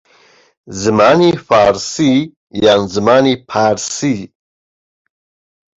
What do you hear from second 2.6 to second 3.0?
یان